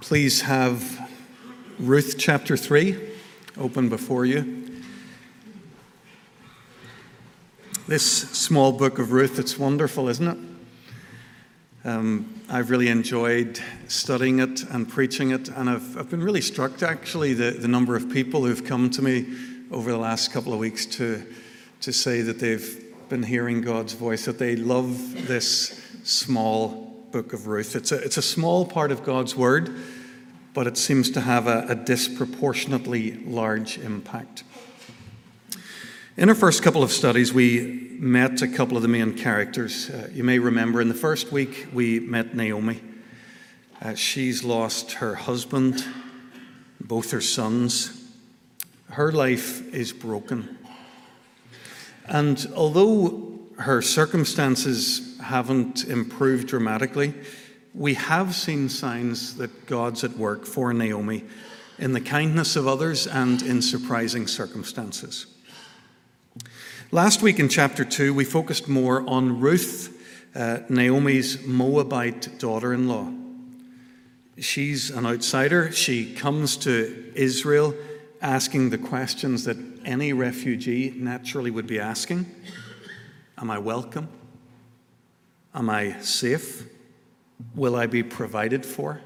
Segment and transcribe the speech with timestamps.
[0.00, 1.08] Please have
[1.78, 2.98] Ruth chapter 3
[3.56, 4.82] open before you.
[7.86, 11.88] This small book of Ruth, it's wonderful, isn't it?
[11.88, 16.82] Um, I've really enjoyed studying it and preaching it, and I've, I've been really struck
[16.82, 19.26] actually the, the number of people who've come to me
[19.70, 21.24] over the last couple of weeks to,
[21.82, 27.46] to say that they've been hearing God's voice, that they love this small book of
[27.46, 27.74] Ruth.
[27.74, 29.74] It's a, it's a small part of God's Word,
[30.52, 34.44] but it seems to have a, a disproportionately large impact.
[36.18, 39.88] In our first couple of studies, we met a couple of the main characters.
[39.88, 42.80] Uh, you may remember in the first week, we met Naomi.
[43.80, 45.84] Uh, she's lost her husband,
[46.80, 48.04] both her sons.
[48.90, 50.58] Her life is broken.
[52.06, 57.12] And although her circumstances haven't improved dramatically,
[57.74, 61.22] we have seen signs that God's at work for Naomi
[61.78, 65.26] in the kindness of others and in surprising circumstances.
[66.90, 69.94] Last week in chapter 2, we focused more on Ruth,
[70.34, 73.12] uh, Naomi's Moabite daughter in law.
[74.38, 75.70] She's an outsider.
[75.72, 77.74] She comes to Israel
[78.22, 82.24] asking the questions that any refugee naturally would be asking
[83.36, 84.08] Am I welcome?
[85.54, 86.66] Am I safe?
[87.54, 89.00] Will I be provided for?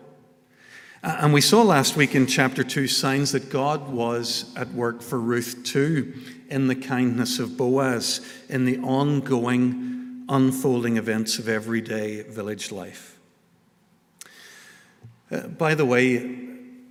[1.02, 5.18] And we saw last week in chapter 2 signs that God was at work for
[5.18, 6.14] Ruth too,
[6.48, 13.18] in the kindness of Boaz, in the ongoing, unfolding events of everyday village life.
[15.30, 16.38] Uh, by the way,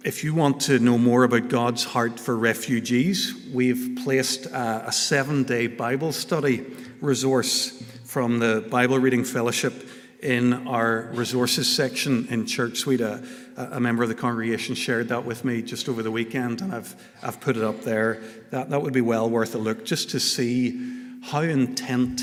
[0.03, 4.91] if you want to know more about God's heart for refugees, we've placed a, a
[4.91, 6.65] seven day Bible study
[7.01, 9.87] resource from the Bible Reading Fellowship
[10.23, 13.01] in our resources section in Church Suite.
[13.01, 13.23] A,
[13.57, 16.95] a, member of the congregation shared that with me just over the weekend, and I've,
[17.21, 18.21] I've put it up there.
[18.49, 22.21] That, that would be well worth a look just to see how intent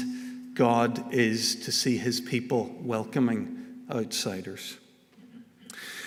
[0.55, 4.79] God is to see his people welcoming outsiders.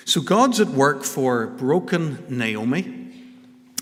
[0.05, 3.13] So God's at work for broken Naomi.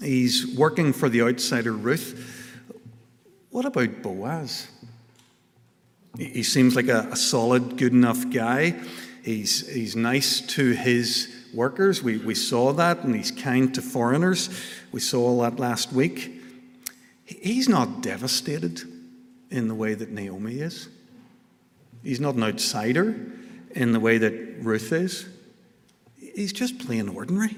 [0.02, 2.56] He's working for the outsider Ruth.
[3.50, 4.68] What about Boaz?
[6.18, 8.79] He seems like a, a solid, good enough guy.
[9.24, 12.02] He's, he's nice to his workers.
[12.03, 14.50] We, we saw that, and he's kind to foreigners.
[14.91, 16.41] We saw all that last week.
[17.25, 18.81] He's not devastated
[19.52, 20.90] in the way that Naomi is.
[22.03, 23.16] He's not an outsider
[23.72, 25.28] in the way that Ruth is.
[26.39, 27.53] He's just plain ordinary.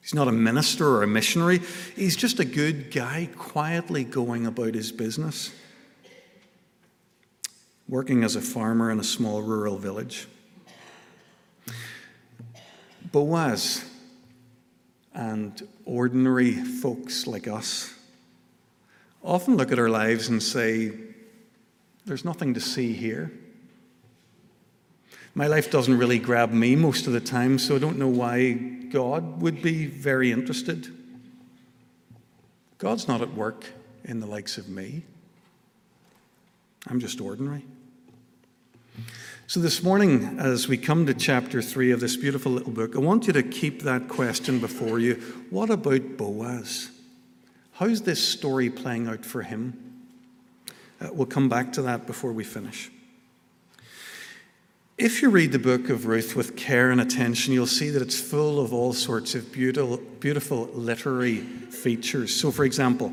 [0.00, 1.60] He's not a minister or a missionary.
[1.96, 5.50] He's just a good guy quietly going about his business
[7.88, 10.28] working as a farmer in a small rural village.
[13.10, 13.84] Boaz
[15.12, 17.92] and ordinary folks like us
[19.24, 20.92] often look at our lives and say,
[22.06, 23.32] There's nothing to see here.
[25.34, 28.52] My life doesn't really grab me most of the time, so I don't know why
[28.52, 30.92] God would be very interested.
[32.76, 33.64] God's not at work
[34.04, 35.04] in the likes of me.
[36.88, 37.64] I'm just ordinary.
[39.46, 42.98] So, this morning, as we come to chapter 3 of this beautiful little book, I
[42.98, 45.14] want you to keep that question before you.
[45.50, 46.90] What about Boaz?
[47.72, 50.02] How's this story playing out for him?
[51.00, 52.90] Uh, we'll come back to that before we finish.
[54.98, 58.20] If you read the book of Ruth with care and attention, you'll see that it's
[58.20, 62.34] full of all sorts of beautiful, beautiful literary features.
[62.34, 63.10] So, for example,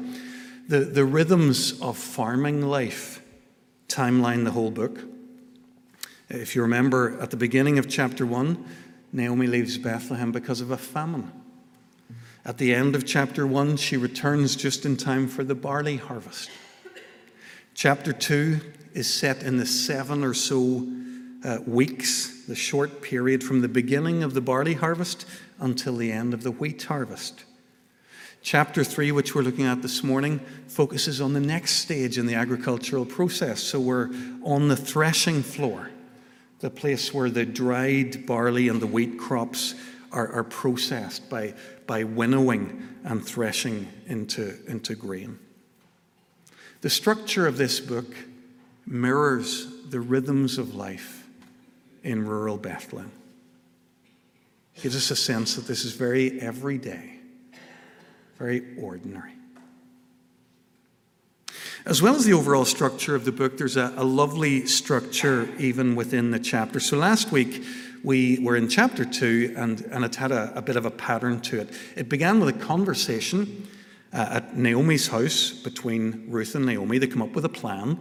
[0.67, 3.21] the, the rhythms of farming life
[3.87, 4.99] timeline the whole book.
[6.27, 8.65] If you remember at the beginning of chapter 1,
[9.13, 11.31] Naomi leaves Bethlehem because of a famine.
[12.43, 16.51] At the end of chapter 1, she returns just in time for the barley harvest.
[17.73, 18.59] Chapter 2
[18.93, 20.85] is set in the seven or so
[21.43, 25.25] uh, weeks, the short period from the beginning of the barley harvest
[25.59, 27.43] until the end of the wheat harvest.
[28.41, 32.35] Chapter 3, which we're looking at this morning, focuses on the next stage in the
[32.35, 33.61] agricultural process.
[33.61, 34.09] So we're
[34.43, 35.89] on the threshing floor
[36.59, 39.75] the place where the dried barley and the wheat crops
[40.11, 41.53] are, are processed by,
[41.87, 45.39] by winnowing and threshing into, into grain.
[46.81, 48.13] The structure of this book
[48.85, 51.18] mirrors the rhythms of life
[52.03, 53.11] in rural Bethlehem.
[54.81, 57.19] Gives us a sense that this is very everyday,
[58.37, 59.33] very ordinary.
[61.85, 65.95] As well as the overall structure of the book, there's a, a, lovely structure even
[65.95, 66.79] within the chapter.
[66.79, 67.63] So last week,
[68.03, 71.41] we were in chapter 2, and, and it had a, a bit of a pattern
[71.41, 71.69] to it.
[71.95, 73.67] It began with a conversation
[74.13, 76.97] uh, at Naomi's house between Ruth and Naomi.
[76.97, 77.97] They come up with a plan.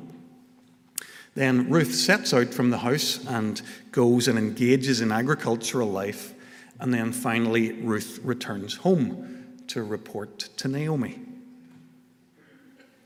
[1.38, 3.62] Then Ruth sets out from the house and
[3.92, 6.34] goes and engages in agricultural life.
[6.80, 11.20] And then finally, Ruth returns home to report to Naomi.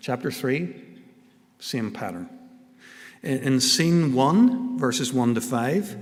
[0.00, 0.74] Chapter 3,
[1.58, 2.30] same pattern.
[3.22, 5.96] In scene 1, verses 1 to 5,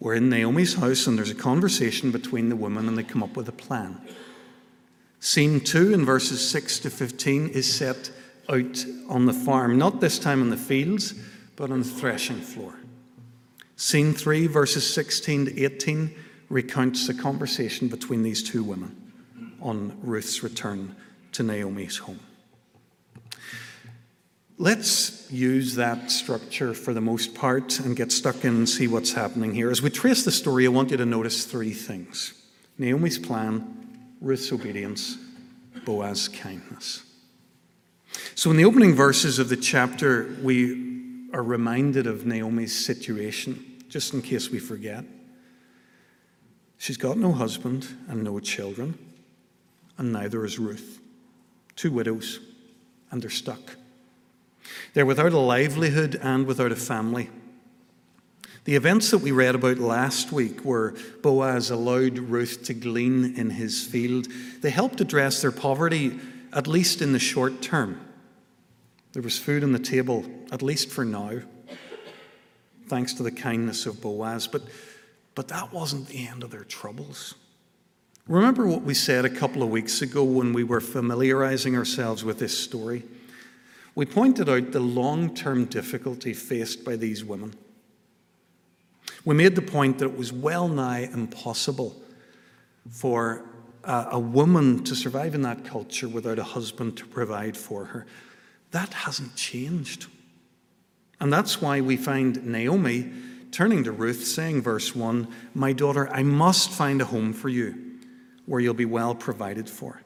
[0.00, 3.36] we're in Naomi's house and there's a conversation between the women and they come up
[3.36, 4.00] with a plan.
[5.20, 8.10] Scene 2 in verses 6 to 15 is set
[8.48, 11.14] out on the farm, not this time in the fields,
[11.56, 12.74] but on the threshing floor.
[13.76, 16.14] Scene 3, verses 16 to 18,
[16.48, 19.12] recounts the conversation between these two women
[19.60, 20.94] on Ruth's return
[21.32, 22.20] to Naomi's home.
[24.58, 29.12] Let's use that structure for the most part and get stuck in and see what's
[29.12, 29.70] happening here.
[29.70, 32.34] As we trace the story, I want you to notice three things
[32.78, 35.16] Naomi's plan, Ruth's obedience,
[35.84, 37.02] Boaz's kindness.
[38.34, 40.91] So, in the opening verses of the chapter, we
[41.32, 45.04] are reminded of Naomi's situation, just in case we forget.
[46.78, 48.98] She's got no husband and no children,
[49.98, 51.00] and neither is Ruth.
[51.76, 52.40] Two widows,
[53.10, 53.76] and they're stuck.
[54.94, 57.30] They're without a livelihood and without a family.
[58.64, 63.50] The events that we read about last week, where Boaz allowed Ruth to glean in
[63.50, 64.28] his field,
[64.60, 66.18] they helped address their poverty,
[66.52, 68.00] at least in the short term.
[69.12, 71.40] There was food on the table, at least for now,
[72.86, 74.46] thanks to the kindness of Boaz.
[74.46, 74.62] But,
[75.34, 77.34] but that wasn't the end of their troubles.
[78.26, 82.38] Remember what we said a couple of weeks ago when we were familiarizing ourselves with
[82.38, 83.02] this story?
[83.94, 87.54] We pointed out the long term difficulty faced by these women.
[89.24, 92.00] We made the point that it was well nigh impossible
[92.90, 93.44] for
[93.84, 98.06] a, a, woman to survive in that culture without a husband to provide for her.
[98.72, 100.06] That hasn't changed.
[101.20, 103.12] And that's why we find Naomi
[103.52, 107.92] turning to Ruth, saying, verse 1 My daughter, I must find a home for you
[108.46, 110.02] where you'll be well provided for.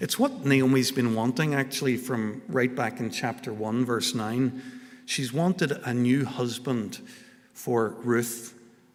[0.00, 4.62] It's what Naomi's been wanting actually from right back in chapter 1, verse 9.
[5.04, 7.00] She's wanted a new husband
[7.52, 8.54] for Ruth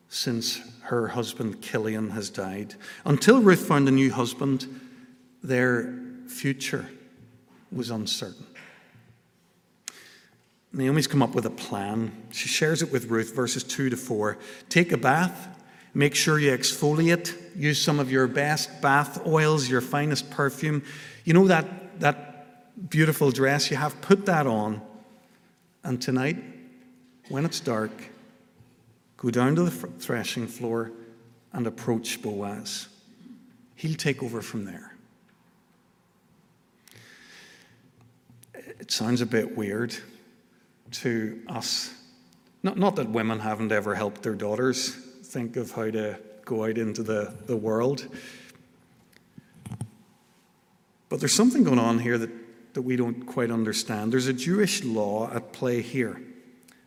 [0.09, 2.75] since her husband Chilion has died.
[3.05, 4.67] Until Ruth found a new husband,
[5.41, 5.93] their
[6.27, 6.87] future
[7.71, 8.45] was uncertain.
[10.73, 12.11] Naomi's come up with a plan.
[12.31, 14.37] She shares it with Ruth, verses 2 to 4.
[14.69, 15.49] Take a bath
[15.93, 17.35] Make sure you exfoliate.
[17.55, 20.83] Use some of your best bath oils, your finest perfume.
[21.25, 23.99] You know that, that beautiful dress you have?
[24.01, 24.81] Put that on.
[25.83, 26.37] And tonight,
[27.27, 27.91] when it's dark,
[29.17, 30.91] go down to the threshing floor
[31.51, 32.87] and approach Boaz.
[33.75, 34.95] He'll take over from there.
[38.53, 39.95] It sounds a bit weird
[40.91, 41.93] to us.
[42.63, 46.77] Not, not that women haven't ever helped their daughters think of how to go out
[46.77, 48.07] into the, the world.
[51.09, 52.29] But there's something going on here that,
[52.73, 54.13] that we don't quite understand.
[54.13, 56.21] There's a Jewish law at play here,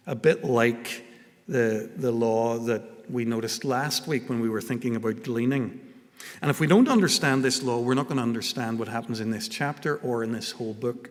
[0.06, 1.04] a bit like
[1.48, 5.80] the, the law that we noticed last week when we were thinking about gleaning.
[6.40, 9.31] And if we don't understand this law, we're not going to understand what happens in
[9.31, 11.10] this chapter or in this whole book.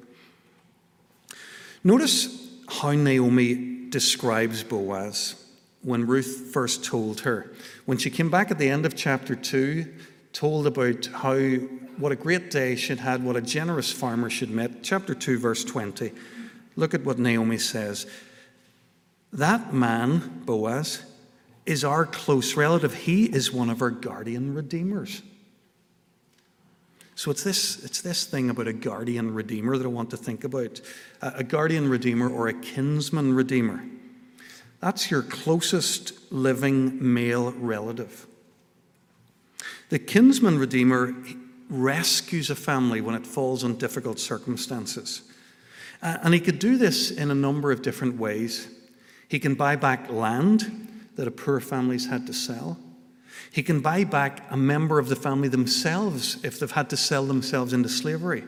[1.83, 5.35] Notice how Naomi describes Boaz
[5.81, 7.53] when Ruth first told her.
[7.85, 9.85] When she came back at the end of chapter 2,
[10.31, 11.37] told about how
[11.97, 14.83] what a great day she'd had, what a generous farmer she'd met.
[14.83, 16.11] Chapter 2, verse 20.
[16.75, 18.07] Look at what Naomi says.
[19.31, 21.03] That man, Boaz,
[21.65, 22.93] is our close relative.
[22.93, 25.21] He is one of our guardian redeemers.
[27.15, 30.43] So it's this, it's this thing about a guardian redeemer that I want to think
[30.43, 30.81] about.
[31.21, 33.83] A guardian redeemer or a kinsman redeemer.
[34.79, 38.25] That's your closest living male relative.
[39.89, 41.15] The kinsman redeemer
[41.69, 45.21] rescues a family when it falls in difficult circumstances.
[46.01, 48.67] And he could do this in a number of different ways.
[49.29, 52.77] He can buy back land that a poor family's had to sell.
[53.51, 57.25] He can buy back a member of the family themselves if they've had to sell
[57.25, 58.43] themselves into slavery.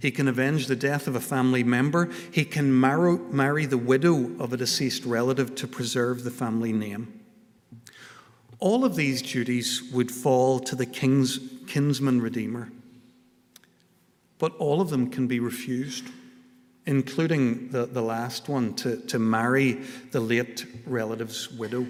[0.00, 2.10] He can avenge the death of a family member.
[2.30, 7.20] He can marry, the widow of a deceased relative to preserve the family name.
[8.58, 12.70] All of these duties would fall to the king's, kinsman redeemer,
[14.38, 16.06] but all of them can be refused,
[16.86, 19.80] including the, the last one to, to marry
[20.12, 21.86] the late relative's widow.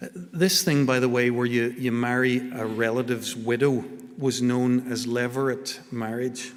[0.00, 3.84] This thing, by the way, where you, you marry a relative's widow,
[4.16, 6.52] was known as levirate marriage.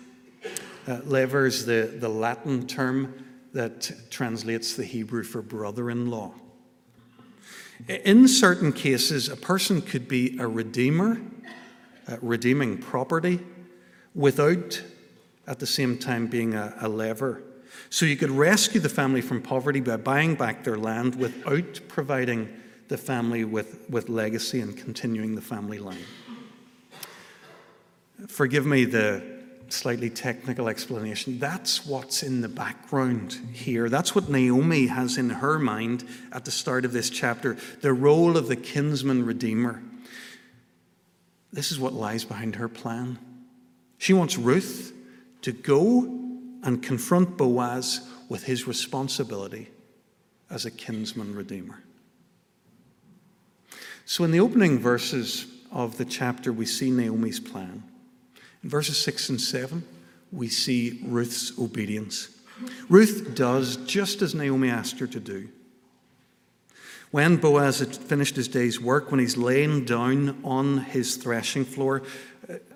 [0.88, 6.34] Uh, levir is the, the Latin term that translates the Hebrew for brother in law.
[7.88, 11.20] In certain cases, a person could be a redeemer,
[12.08, 13.40] uh, redeeming property,
[14.14, 14.82] without
[15.48, 17.42] at the same time being a, a levir.
[17.90, 22.50] So you could rescue the family from poverty by buying back their land without providing
[22.92, 26.04] the family with, with legacy and continuing the family line.
[28.28, 29.24] Forgive me the
[29.70, 31.40] slightly technical explanation.
[31.40, 33.88] That's what's in the background here.
[33.88, 38.36] That's what Naomi has in her mind at the start of this chapter the role
[38.36, 39.82] of the kinsman redeemer.
[41.54, 43.18] This is what lies behind her plan.
[44.00, 44.94] She wants Ruth
[45.44, 46.04] to go
[46.62, 49.70] and confront Boaz with his responsibility
[50.50, 51.84] as a kinsman redeemer.
[54.12, 57.82] So, in the opening verses of the chapter, we see Naomi's plan.
[58.62, 59.82] In verses 6 and 7,
[60.34, 62.28] we see Ruth's obedience.
[62.90, 65.48] Ruth does just as Naomi asked her to do.
[67.12, 72.04] When Boaz had finished his day's work, when he's laying down on his threshing floor,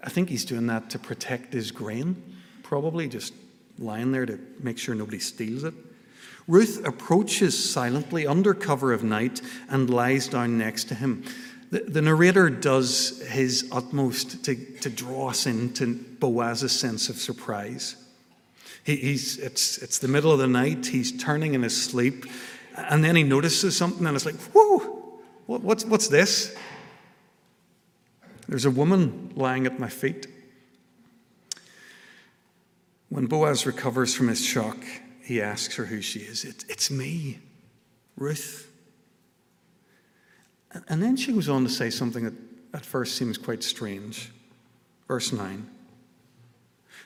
[0.01, 2.15] I think he's doing that to protect his grain,
[2.63, 3.33] probably just
[3.77, 5.73] lying there to make sure nobody steals it.
[6.47, 11.23] Ruth approaches silently under cover of night and lies down next to him.
[11.71, 17.95] The, the narrator does his utmost to, to draw us into Boaz's sense of surprise.
[18.83, 22.25] He, he's, it's, it's the middle of the night, he's turning in his sleep,
[22.75, 26.55] and then he notices something and it's like, whoa, what, what's, what's this?
[28.47, 30.27] There's a woman lying at my feet.
[33.09, 34.77] When Boaz recovers from his shock,
[35.25, 36.45] he asks her who she is.
[36.45, 37.39] It, it's me,
[38.15, 38.71] Ruth.
[40.87, 42.33] And then she goes on to say something that
[42.73, 44.31] at first seems quite strange.
[45.07, 45.67] Verse 9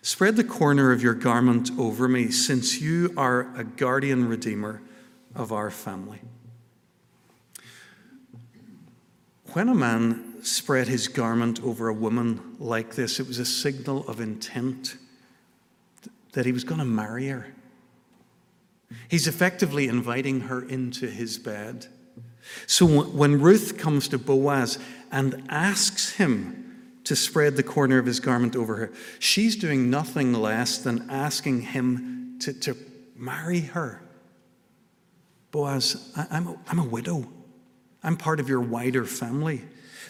[0.02, 4.82] Spread the corner of your garment over me, since you are a guardian redeemer
[5.34, 6.20] of our family.
[9.54, 14.08] When a man spread his garment over a woman like this, it was a signal
[14.08, 14.98] of intent
[16.34, 17.54] that he was going to marry her.
[19.08, 21.88] He's effectively inviting her into his bed.
[22.66, 24.80] So when Ruth comes to Boaz
[25.12, 30.34] and asks him to spread the corner of his garment over her, she's doing nothing
[30.34, 32.76] less than asking him to, to
[33.16, 34.02] marry her.
[35.52, 37.28] Boaz, I, am a, I'm a widow.
[38.04, 39.64] I'm part of your wider family.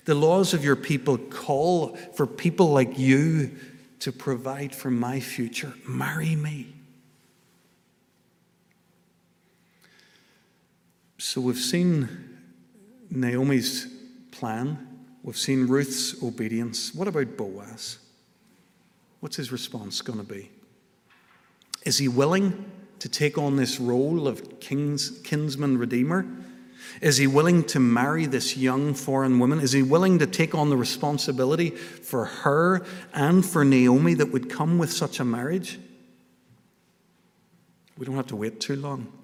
[0.05, 3.55] The laws of your people call for people like you
[3.99, 5.73] to provide for my future.
[5.87, 6.78] Marry me.
[11.29, 12.09] So we've seen
[13.11, 13.85] Naomi's
[14.31, 16.95] plan, we've seen Ruth's obedience.
[16.95, 17.99] What about Boaz?
[19.19, 20.49] What's his response going to be?
[21.83, 22.65] Is he willing
[22.97, 26.25] to take on this role of king's, kinsman redeemer?
[26.99, 29.59] Is he willing to marry this young foreign woman?
[29.59, 32.83] Is he willing to take on the responsibility for her
[33.13, 35.77] and for Naomi that would come with such a marriage?
[37.99, 39.18] We don't have to wait too long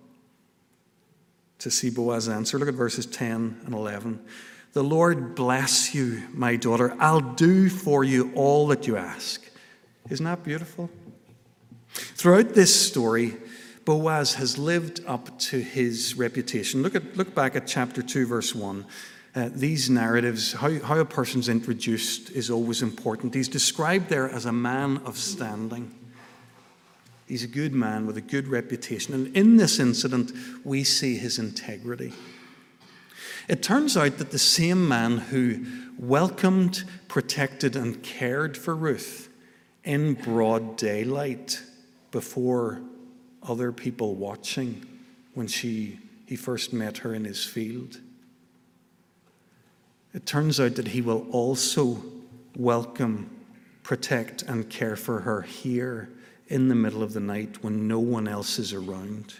[1.59, 2.59] to see Boaz's answer.
[2.59, 4.19] Look at verses 10 and 11.
[4.73, 6.95] The Lord bless you, my daughter.
[6.99, 9.41] I'll do for you all that you ask.
[10.09, 10.89] Isn't that beautiful?
[11.93, 13.37] Throughout this story,
[13.85, 16.83] Boaz has lived up to his reputation.
[16.83, 18.85] Look, at, look back at chapter 2, verse 1.
[19.35, 23.33] Uh, these narratives, how, how a person's introduced is always important.
[23.33, 25.93] He's described there as a man of standing.
[27.27, 29.13] He's a good man with a good reputation.
[29.13, 30.31] And in this incident,
[30.63, 32.13] we see his integrity.
[33.47, 35.65] It turns out that the same man who
[35.97, 39.29] welcomed, protected, and cared for Ruth
[39.83, 41.61] in broad daylight
[42.11, 42.81] before
[43.43, 44.85] other people watching
[45.33, 47.99] when she, he first met her in his field.
[50.13, 52.01] It turns out that he will also
[52.55, 53.29] welcome,
[53.83, 56.09] protect, and care for her here
[56.47, 59.35] in the middle of the night when no one else is around.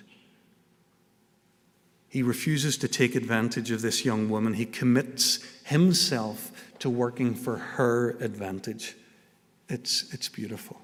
[2.09, 4.53] He refuses to take advantage of this young woman.
[4.53, 8.95] He commits himself to working for her advantage.
[9.67, 10.79] It's, it's beautiful.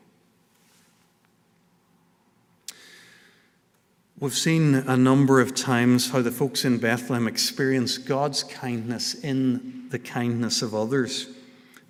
[4.19, 9.87] We've seen a number of times how the folks in Bethlehem experience God's kindness in
[9.89, 11.27] the kindness of others.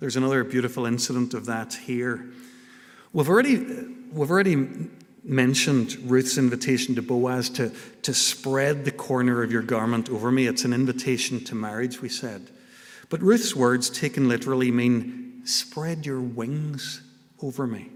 [0.00, 2.26] There's another beautiful incident of that here.
[3.12, 3.56] We've already,
[4.12, 4.88] we've already
[5.24, 10.46] mentioned Ruth's invitation to Boaz to, to spread the corner of your garment over me.
[10.46, 12.50] It's an invitation to marriage, we said.
[13.08, 17.02] But Ruth's words, taken literally, mean spread your wings
[17.42, 17.90] over me.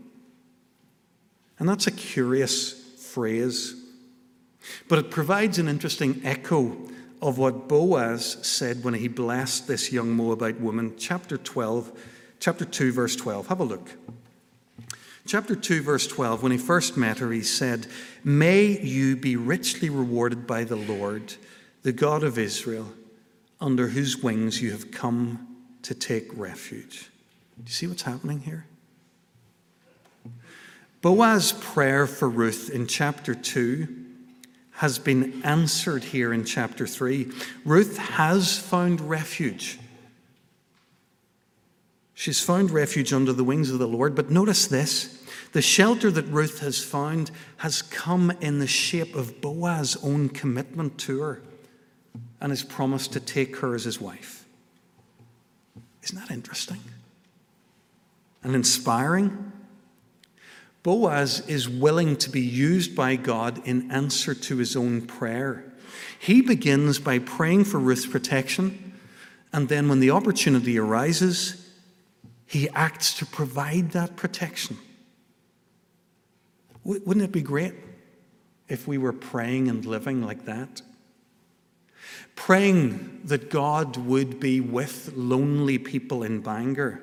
[1.59, 2.73] And that's a curious
[3.13, 3.75] phrase,
[4.89, 6.77] but it provides an interesting echo
[7.23, 10.95] of what Boaz said when he blessed this young Moabite woman.
[10.99, 11.99] Chapter 12,
[12.41, 13.47] chapter 2, verse 12.
[13.47, 13.91] Have a look.
[15.27, 17.89] Chapter 2, verse 12, when he first met her, he said,
[18.23, 21.35] May you be richly rewarded by the Lord,
[21.83, 22.93] the God of Israel,
[23.61, 27.11] under whose wings you have come to take refuge.
[27.57, 28.67] Do you see what's happening here?
[31.03, 33.89] Boaz's prayer for Ruth in chapter 2
[34.73, 37.33] has been answered here in chapter 3.
[37.65, 39.79] Ruth has found refuge.
[42.15, 44.15] She's found refuge under the wings of the Lord.
[44.15, 45.16] But notice this
[45.53, 50.99] the shelter that Ruth has found has come in the shape of Boaz's own commitment
[50.99, 51.43] to her
[52.41, 54.45] and his promise to take her as his wife.
[56.03, 56.81] Isn't that interesting?
[58.43, 59.53] And inspiring?
[60.83, 65.65] Boaz is willing to be used by God in answer to his own prayer.
[66.19, 68.93] He begins by praying for Ruth's protection,
[69.53, 71.69] and then when the opportunity arises,
[72.47, 74.79] he acts to provide that protection.
[76.87, 77.75] Wouldn't it be great
[78.69, 80.83] if we were praying and living like that?
[82.37, 87.03] Praying that God would be with lonely people in Bangor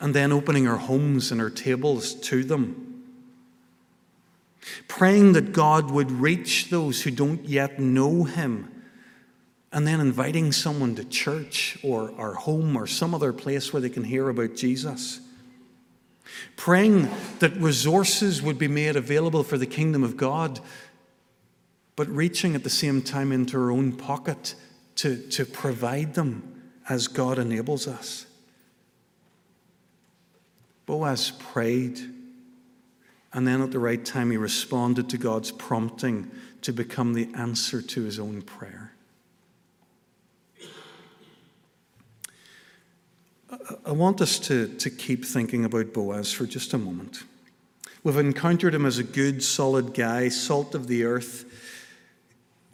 [0.00, 3.04] and then opening our homes and our tables to them.
[4.88, 8.72] Praying that God would reach those who don't yet know Him,
[9.72, 13.90] and then inviting someone to church or our home or some other place where they
[13.90, 15.20] can hear about Jesus.
[16.56, 20.60] Praying that resources would be made available for the kingdom of God,
[21.94, 24.54] but reaching at the same time into our own pocket
[24.96, 28.26] to, to provide them as God enables us.
[30.86, 31.98] Boaz prayed,
[33.32, 36.30] and then at the right time, he responded to God's prompting
[36.62, 38.92] to become the answer to his own prayer.
[43.86, 47.22] I want us to, to keep thinking about Boaz for just a moment.
[48.02, 51.44] We've encountered him as a good, solid guy, salt of the earth.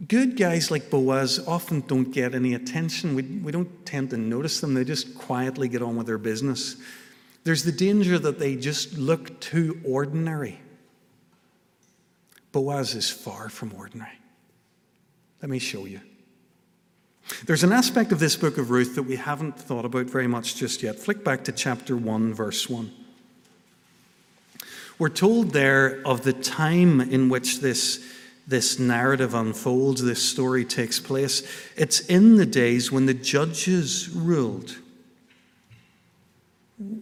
[0.08, 3.14] Good guys like Boaz often don't get any attention.
[3.14, 6.76] We, we don't tend to notice them, they just quietly get on with their business.
[7.44, 10.60] There's the danger that they just look too ordinary.
[12.52, 14.18] Boaz is far from ordinary.
[15.42, 16.00] Let me show you.
[17.46, 20.56] There's an aspect of this book of Ruth that we haven't thought about very much
[20.56, 20.98] just yet.
[20.98, 22.92] Flick back to chapter 1, verse 1.
[24.98, 28.04] We're told there of the time in which this,
[28.46, 31.42] this narrative unfolds, this story takes place.
[31.76, 34.76] It's in the days when the judges ruled.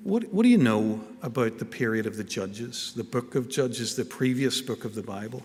[0.02, 3.96] What, what do you know about the period of the Judges, the book of Judges,
[3.96, 5.42] the previous book of the Bible?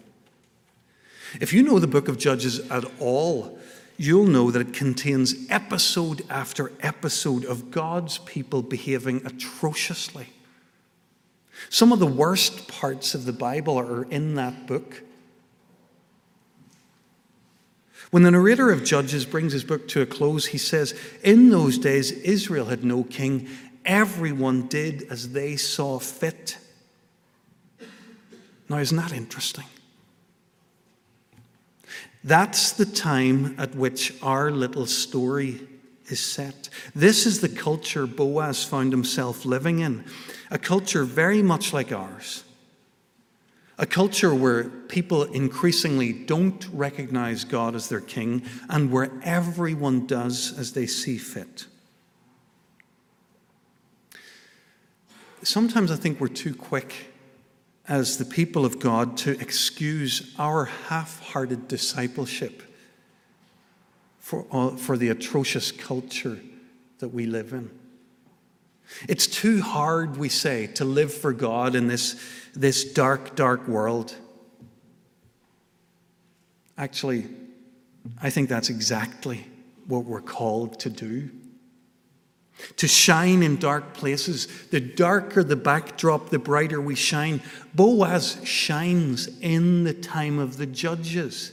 [1.39, 3.59] If you know the book of Judges at all,
[3.97, 10.27] you'll know that it contains episode after episode of God's people behaving atrociously.
[11.69, 15.01] Some of the worst parts of the Bible are in that book.
[18.11, 21.77] When the narrator of Judges brings his book to a close, he says, In those
[21.77, 23.47] days, Israel had no king,
[23.83, 26.57] everyone did as they saw fit.
[28.69, 29.65] Now, isn't that interesting?
[32.25, 35.61] That's the time at which our little story
[36.07, 36.69] is set.
[36.95, 40.03] This is the culture Boaz found himself living in,
[40.49, 42.43] a culture very much like ours.
[43.77, 50.57] A culture where people increasingly don't recognize God as their king and where everyone does
[50.57, 51.67] as they see fit.
[55.43, 57.13] sometimes I think we're too quick
[57.87, 62.63] as the people of God to excuse our half hearted discipleship
[64.19, 66.39] for, uh, for the atrocious culture
[66.99, 67.69] that we live in.
[69.07, 72.19] It's too hard, we say, to live for God in this,
[72.55, 74.15] this dark, dark world.
[76.77, 77.27] Actually,
[78.21, 79.45] I think that's exactly
[79.87, 81.29] what we're called to do
[82.77, 84.47] to shine in dark places.
[84.69, 87.41] The darker the backdrop, the brighter we shine.
[87.73, 91.51] Boaz shines in the time of the judges.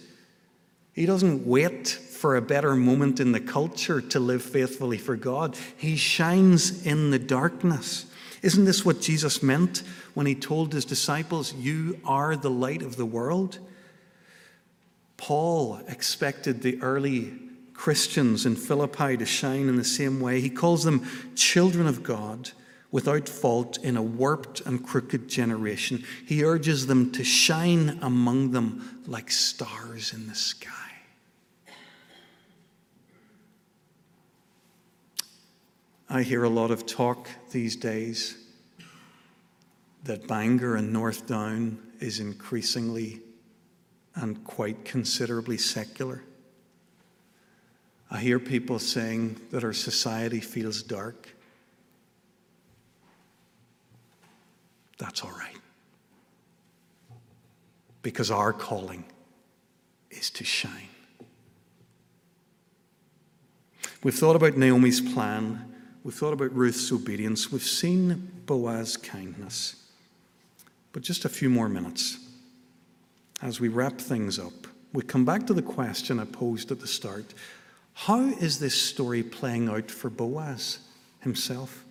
[0.93, 5.57] He doesn't wait for a better moment in the culture to live faithfully for God.
[5.77, 8.07] He shines in the darkness.
[8.43, 9.83] Isn't this what Jesus meant
[10.15, 13.59] when he told his disciples, You are the light of the world?
[15.17, 17.33] Paul expected the early
[17.83, 20.41] Christians in Philippi to shine in the same way.
[20.41, 22.53] He calls them children of God
[22.93, 26.05] without fault in a warped and crooked generation.
[26.25, 30.93] He urges them to shine among them like stars in the sky.
[36.09, 38.37] I hear a lot of talk these days
[40.05, 43.23] that Bangor and North Down is increasingly
[44.15, 46.23] and quite considerably secular.
[48.13, 51.35] I hear people saying that our society feels dark.
[54.99, 55.57] That's all right.
[58.03, 59.05] Because our calling
[60.11, 60.91] is to shine.
[64.05, 65.75] We've thought about Naomi's plan.
[66.05, 67.51] We've thought about Ruth's obedience.
[67.51, 69.77] We've seen Boaz's kindness.
[70.93, 72.19] But just a few more minutes
[73.41, 74.53] as we wrap things up.
[74.93, 77.33] We come back to the question I posed at the start
[77.95, 80.79] How is this story playing out for Boaz
[81.21, 81.85] himself?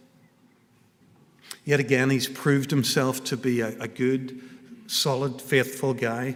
[1.63, 4.41] Yet again, he's proved himself to be a, a good,
[4.87, 6.35] solid, faithful guy.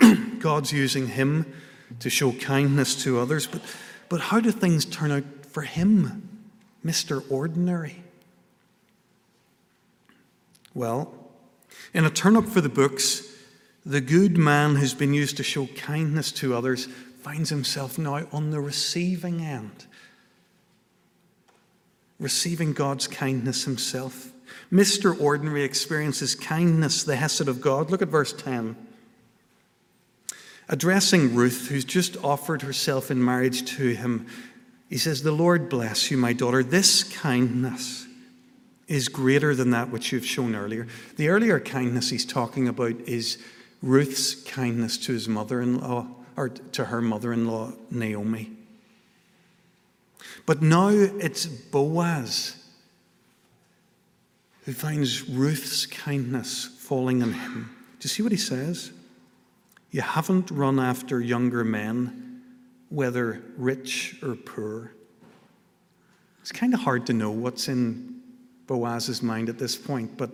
[0.38, 1.52] God's using him
[2.00, 3.46] to show kindness to others.
[3.46, 3.62] But,
[4.08, 6.46] but how do things turn out for him,
[6.84, 7.22] Mr.
[7.30, 8.02] Ordinary?
[10.72, 11.14] Well,
[11.92, 13.22] in a turn up for the books,
[13.86, 16.88] the good man who's been used to show kindness to others
[17.24, 19.86] finds himself now on the receiving end,
[22.20, 24.30] receiving God's kindness himself.
[24.70, 25.18] Mr.
[25.18, 27.90] Ordinary experiences kindness, the Hesed of God.
[27.90, 28.76] Look at verse 10.
[30.68, 34.26] Addressing Ruth, who's just offered herself in marriage to him,
[34.90, 36.62] he says, The Lord bless you, my daughter.
[36.62, 38.06] This kindness
[38.86, 40.86] is greater than that which you've shown earlier.
[41.16, 43.38] The earlier kindness he's talking about is
[43.80, 48.50] Ruth's kindness to his mother in law, or to her mother in law, Naomi.
[50.46, 52.56] But now it's Boaz
[54.64, 57.70] who finds Ruth's kindness falling on him.
[58.00, 58.92] Do you see what he says?
[59.90, 62.42] You haven't run after younger men,
[62.88, 64.92] whether rich or poor.
[66.40, 68.20] It's kind of hard to know what's in
[68.66, 70.30] Boaz's mind at this point, but,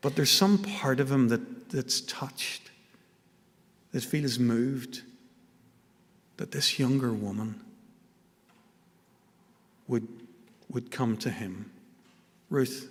[0.00, 2.70] but there's some part of him that, that's touched,
[3.92, 5.02] that feels moved,
[6.36, 7.60] that this younger woman
[9.86, 10.08] would,
[10.68, 11.70] would come to him.
[12.50, 12.88] Ruth,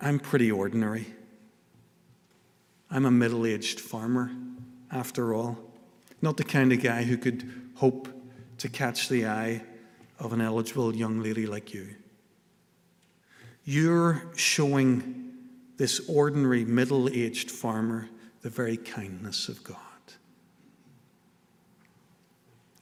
[0.00, 1.06] I'm pretty ordinary.
[2.90, 4.30] I'm a middle aged farmer,
[4.90, 5.58] after all.
[6.20, 8.08] Not the kind of guy who could hope
[8.58, 9.62] to catch the eye
[10.18, 11.88] of an eligible young lady like you.
[13.64, 15.32] You're showing
[15.78, 18.08] this ordinary middle aged farmer
[18.42, 19.76] the very kindness of God.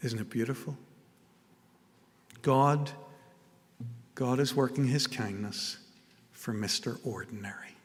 [0.02, 0.76] Isn't it beautiful?
[2.42, 2.90] God,
[4.14, 5.78] God is working his kindness
[6.32, 6.98] for Mr.
[7.04, 7.76] Ordinary.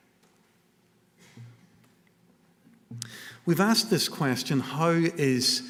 [3.46, 5.70] We've asked this question how is,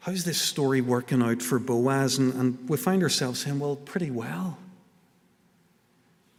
[0.00, 2.18] how's this story working out for Boaz?
[2.18, 4.58] And, and we find ourselves saying, well, pretty well.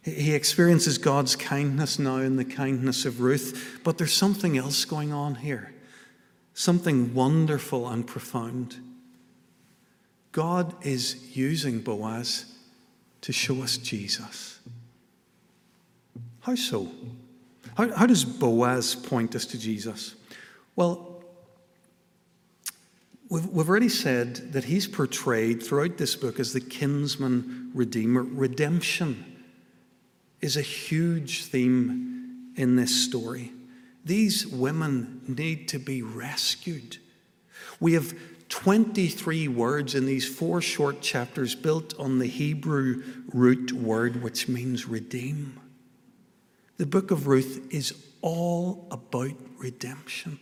[0.02, 5.12] He experiences God's kindness now in the kindness of Ruth, but there's something else going
[5.12, 5.74] on here,
[6.54, 8.76] something wonderful and profound.
[10.32, 12.46] God is using Boaz
[13.22, 14.60] to show us Jesus.
[16.40, 16.88] How so?
[17.76, 20.14] How, how does Boaz point us to Jesus?
[20.76, 21.22] Well,
[23.28, 28.22] we've, we've already said that he's portrayed throughout this book as the kinsman redeemer.
[28.22, 29.44] Redemption
[30.40, 33.52] is a huge theme in this story.
[34.04, 36.98] These women need to be rescued.
[37.78, 38.14] We have
[38.50, 44.86] 23 words in these four short chapters built on the Hebrew root word which means
[44.86, 45.58] redeem.
[46.76, 50.38] The book of Ruth is all about redemption.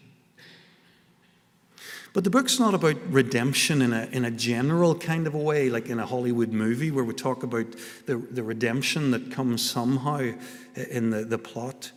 [2.14, 5.68] But the book's not about redemption in a, in a general kind of a way,
[5.68, 7.66] like in a Hollywood movie where we talk about
[8.06, 10.32] the, the redemption that comes somehow
[10.74, 11.92] in the, the plot.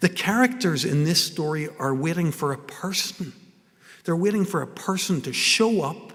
[0.00, 3.32] The characters in this story are waiting for a person.
[4.08, 6.12] They're waiting for a person to show up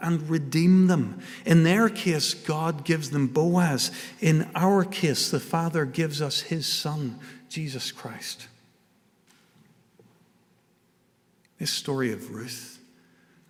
[0.00, 1.18] and redeem them.
[1.44, 3.90] In their case, God gives them Boaz.
[4.20, 8.46] In our case, the Father gives us his Son, Jesus Christ.
[11.58, 12.78] This story of Ruth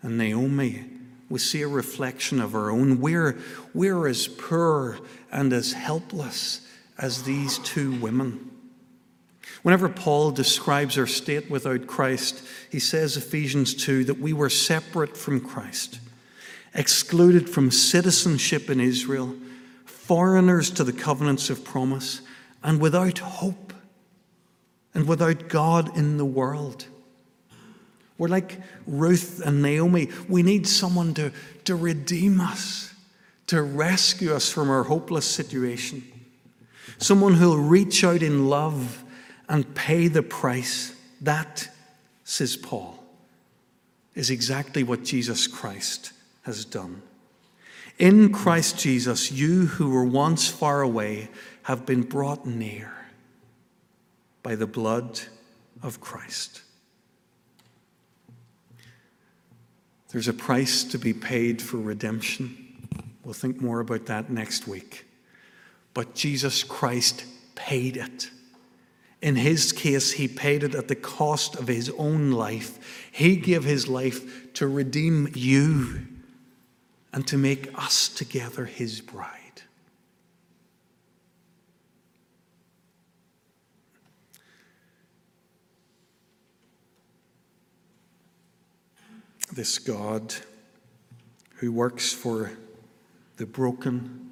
[0.00, 0.86] and Naomi,
[1.28, 2.98] we see a reflection of our own.
[2.98, 3.38] We're,
[3.74, 5.00] we're as poor
[5.30, 8.51] and as helpless as these two women.
[9.62, 15.16] Whenever Paul describes our state without Christ, he says, Ephesians 2, that we were separate
[15.16, 16.00] from Christ,
[16.74, 19.36] excluded from citizenship in Israel,
[19.84, 22.22] foreigners to the covenants of promise,
[22.62, 23.72] and without hope
[24.94, 26.86] and without God in the world.
[28.18, 30.08] We're like Ruth and Naomi.
[30.28, 31.32] We need someone to,
[31.64, 32.94] to redeem us,
[33.48, 36.04] to rescue us from our hopeless situation.
[36.98, 39.01] Someone who'll reach out in love
[39.52, 40.96] and pay the price.
[41.20, 41.68] That,
[42.24, 42.98] says Paul,
[44.14, 46.12] is exactly what Jesus Christ
[46.44, 47.02] has done.
[47.98, 51.28] In Christ Jesus, you who were once far away
[51.64, 52.94] have been brought near
[54.42, 55.20] by the blood
[55.82, 56.62] of Christ.
[60.08, 62.88] There's a price to be paid for redemption.
[63.22, 65.04] We'll think more about that next week.
[65.92, 68.30] But Jesus Christ paid it.
[69.22, 73.06] In his case, he paid it at the cost of his own life.
[73.12, 76.06] He gave his life to redeem you
[77.12, 79.38] and to make us together his bride.
[89.52, 90.34] This God
[91.56, 92.50] who works for
[93.36, 94.30] the broken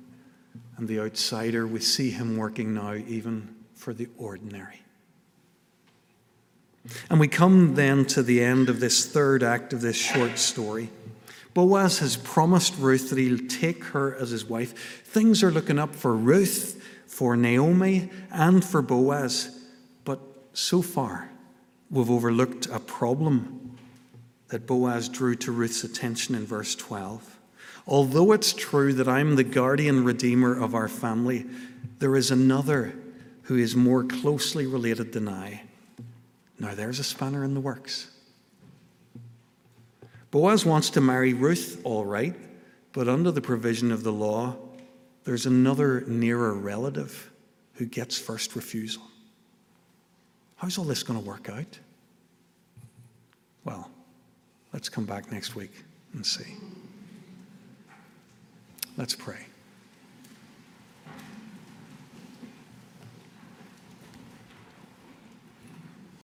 [0.77, 4.83] and the outsider, we see him working now even for the ordinary.
[7.09, 10.91] And we come then to the end of this third act of this short story.
[11.55, 15.03] Boaz has promised Ruth that he'll take her as his wife.
[15.05, 19.59] Things are looking up for Ruth, for Naomi, and for Boaz.
[20.05, 20.21] But
[20.53, 21.31] so far,
[21.91, 23.79] we've overlooked a problem
[24.49, 27.39] that Boaz drew to Ruth's attention in verse 12.
[27.87, 31.47] Although it's true that I'm the guardian redeemer of our family,
[31.99, 32.95] there is another
[33.43, 35.63] who is more closely related than I.
[36.59, 38.11] Now there's a spanner in the works.
[40.31, 42.37] Boaz wants to marry Ruth, all right,
[42.93, 44.57] but under the provision of the law,
[45.25, 47.31] there's another nearer relative
[47.75, 49.03] who gets first refusal.
[50.57, 51.79] How's all this going to work out?
[53.65, 53.91] Well,
[54.73, 55.73] let's come back next week
[56.13, 56.57] and see.
[58.97, 59.47] Let's pray.